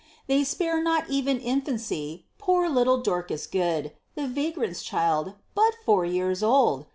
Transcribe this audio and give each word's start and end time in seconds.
"They 0.25 0.43
spare 0.43 0.81
not 0.81 1.11
even 1.11 1.39
infancy: 1.39 2.25
poor 2.39 2.67
little 2.67 2.97
Dorcas 3.03 3.45
Good, 3.45 3.91
The 4.15 4.25
vagrant's 4.25 4.81
child 4.81 5.35
but 5.53 5.75
four 5.85 6.05
years 6.05 6.41
old! 6.41 6.87